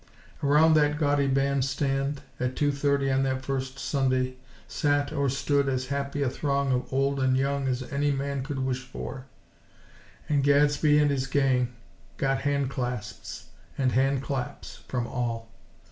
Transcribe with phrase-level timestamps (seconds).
[0.41, 4.35] Around that gaudy band stand, at two thirty on that first Sunday,
[4.67, 8.57] sat or stood as happy a throng of old and young as any man could
[8.57, 9.25] wish for;
[10.27, 11.73] and Gadsby and his "gang"
[12.17, 15.49] got hand clasps and hand claps, from all.